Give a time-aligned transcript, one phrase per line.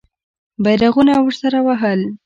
[0.63, 2.01] بیرغونه ورسره وهل.